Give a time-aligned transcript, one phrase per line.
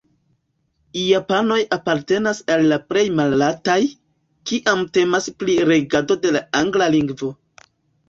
[1.01, 3.77] Japanoj apartenas al la plej mallertaj,
[4.53, 7.35] kiam temas pri regado de la angla lingvo.